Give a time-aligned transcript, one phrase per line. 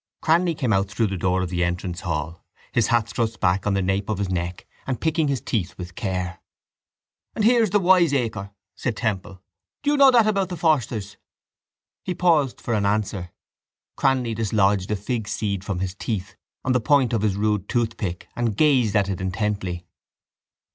[0.23, 3.75] Cranly came out through the door of the entrance hall, his hat thrust back on
[3.75, 6.39] the nape of his neck and picking his teeth with care.
[7.35, 9.43] —And here's the wiseacre, said Temple.
[9.83, 11.17] Do you know that about the Forsters?
[12.03, 13.29] He paused for an answer.
[13.95, 18.57] Cranly dislodged a figseed from his teeth on the point of his rude toothpick and
[18.57, 19.85] gazed at it intently.